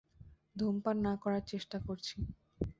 [0.55, 2.15] ধূমপান না করার চেষ্টা করছি।